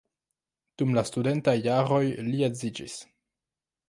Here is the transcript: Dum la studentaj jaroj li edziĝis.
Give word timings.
Dum 0.81 0.95
la 0.97 1.03
studentaj 1.09 1.53
jaroj 1.65 2.01
li 2.31 2.41
edziĝis. 2.47 2.97